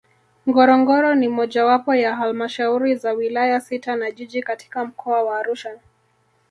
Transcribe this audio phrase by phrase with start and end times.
[0.49, 5.79] Ngorongoro ni mojawapo ya Halmashauri za Wilaya sita na Jiji katika Mkoa wa Arusha